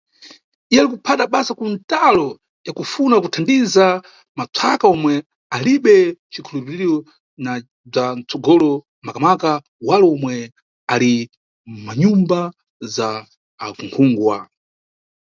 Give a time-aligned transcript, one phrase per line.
[0.71, 2.27] Iye ali kuphata basa ku ntalo
[2.67, 3.85] ya kufuna kuthandiza
[4.37, 5.13] matswaka omwe
[5.55, 5.97] alibe
[6.31, 6.97] cikhulupiriro
[7.43, 7.51] na
[7.91, 8.71] bzwa kutsogolo,
[9.05, 9.51] makamaka
[9.87, 10.35] wale omwe
[10.93, 11.13] ali
[11.71, 12.39] mʼmanyumba
[12.95, 13.09] za
[13.65, 14.37] akhungwa.